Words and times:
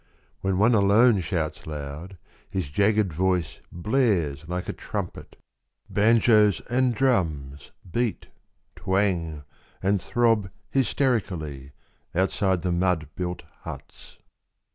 When 0.39 0.57
one 0.57 0.73
alone 0.73 1.19
shouts 1.19 1.67
loud, 1.67 2.17
his 2.49 2.69
jagged 2.71 3.13
voice 3.13 3.59
Blares 3.71 4.43
like 4.47 4.67
a 4.67 4.73
trumpet. 4.73 5.35
Banjos 5.91 6.59
and 6.71 6.95
drums 6.95 7.69
Beat, 7.91 8.25
twang, 8.75 9.43
and 9.79 10.01
throb 10.01 10.49
hysterically 10.71 11.73
Outside 12.15 12.63
the 12.63 12.71
mud 12.71 13.09
built 13.15 13.43
huts. 13.59 14.17